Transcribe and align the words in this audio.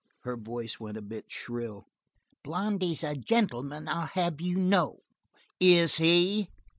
Her 0.21 0.35
voice 0.35 0.79
went 0.79 0.97
a 0.97 1.01
bit 1.03 1.25
shrill. 1.27 1.85
"Blondy 2.43 2.93
is 2.93 3.03
a 3.03 3.15
gentleman, 3.15 3.87
I'll 3.87 4.07
have 4.07 4.41
you 4.41 4.57
know." 4.57 5.01
"Is 5.59 5.97
he?" 5.97 6.49